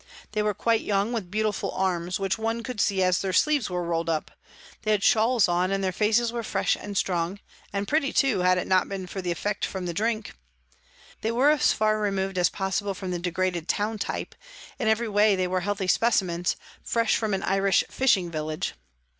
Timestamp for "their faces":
5.83-6.31